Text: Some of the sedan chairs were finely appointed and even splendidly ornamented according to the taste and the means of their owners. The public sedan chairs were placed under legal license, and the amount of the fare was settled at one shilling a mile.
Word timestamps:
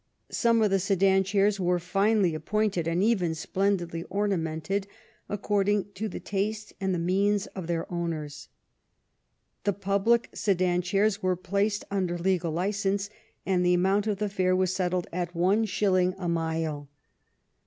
Some 0.31 0.63
of 0.63 0.71
the 0.71 0.79
sedan 0.79 1.23
chairs 1.23 1.59
were 1.59 1.77
finely 1.77 2.33
appointed 2.33 2.87
and 2.87 3.03
even 3.03 3.35
splendidly 3.35 4.01
ornamented 4.09 4.87
according 5.29 5.91
to 5.93 6.09
the 6.09 6.19
taste 6.19 6.73
and 6.81 6.91
the 6.91 6.97
means 6.97 7.45
of 7.45 7.67
their 7.67 7.85
owners. 7.93 8.47
The 9.63 9.73
public 9.73 10.31
sedan 10.33 10.81
chairs 10.81 11.21
were 11.21 11.35
placed 11.35 11.85
under 11.91 12.17
legal 12.17 12.51
license, 12.51 13.11
and 13.45 13.63
the 13.63 13.75
amount 13.75 14.07
of 14.07 14.17
the 14.17 14.27
fare 14.27 14.55
was 14.55 14.73
settled 14.73 15.05
at 15.13 15.35
one 15.35 15.65
shilling 15.65 16.15
a 16.17 16.27
mile. 16.27 16.89